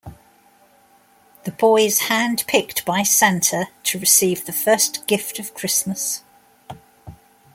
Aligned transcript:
The 1.43 1.51
boy 1.51 1.81
is 1.85 1.99
handpicked 2.09 2.85
by 2.85 3.03
Santa 3.03 3.67
to 3.83 3.99
receive 3.99 4.43
the 4.47 4.51
first 4.51 5.05
gift 5.05 5.37
of 5.37 5.53
Christmas. 5.53 6.23